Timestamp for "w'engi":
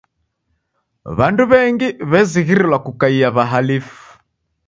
1.51-1.87